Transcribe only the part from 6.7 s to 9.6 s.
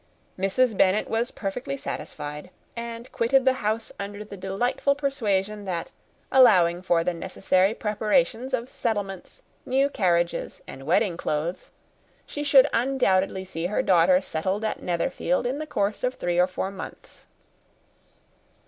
for the necessary preparations of settlements,